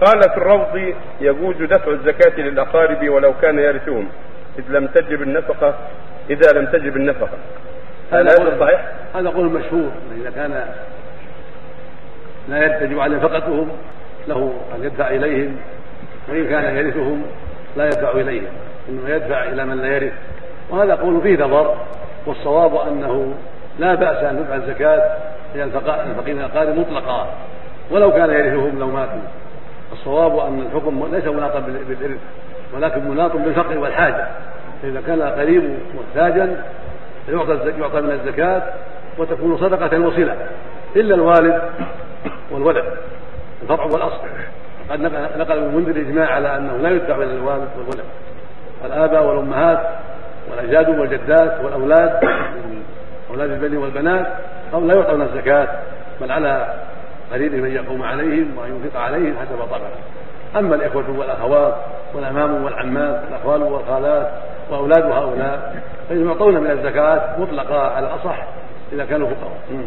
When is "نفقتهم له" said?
13.16-14.52